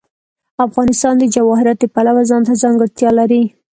[0.67, 3.43] افغانستان د جواهرات د پلوه ځانته ځانګړتیا لري.